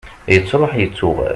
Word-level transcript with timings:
yettruḥ 0.31 0.71
yettuɣal 0.79 1.29